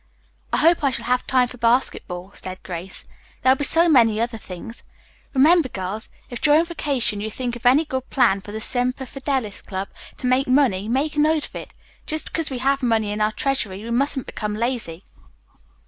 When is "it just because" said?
11.55-12.49